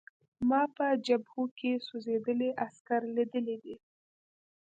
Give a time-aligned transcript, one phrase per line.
[0.49, 3.75] ما په جبهو کې سوځېدلي عسکر لیدلي دي